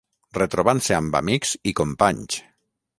Retrobant-se 0.37 0.97
amb 1.01 1.19
amics 1.21 1.55
i 1.73 1.77
companys. 1.83 2.45